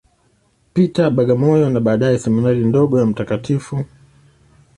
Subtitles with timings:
[0.73, 3.61] Peter, Bagamoyo, na baadaye Seminari ndogo ya Mt.